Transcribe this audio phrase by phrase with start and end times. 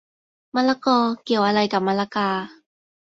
[0.55, 2.29] มะละกอ เกี่ยวอะไรกับมะละกา